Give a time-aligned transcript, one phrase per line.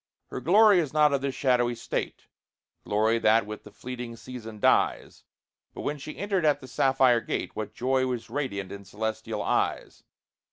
[0.29, 2.25] Her glory is not of this shadowy state,
[2.85, 5.25] Glory that with the fleeting season dies;
[5.75, 10.03] But when she entered at the sapphire gate What joy was radiant in celestial eyes!